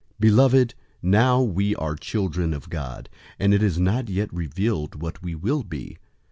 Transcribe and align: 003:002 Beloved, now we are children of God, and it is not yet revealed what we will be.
003:002 0.15 0.19
Beloved, 0.19 0.73
now 1.03 1.43
we 1.43 1.75
are 1.75 1.95
children 1.95 2.55
of 2.55 2.71
God, 2.71 3.07
and 3.37 3.53
it 3.53 3.61
is 3.61 3.77
not 3.79 4.09
yet 4.09 4.33
revealed 4.33 4.99
what 4.99 5.21
we 5.21 5.35
will 5.35 5.61
be. 5.61 5.99